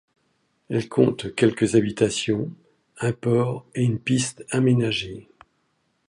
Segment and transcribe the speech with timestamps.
[0.71, 2.49] Elle compte quelques habitations,
[3.01, 5.29] un port et une piste aménagée.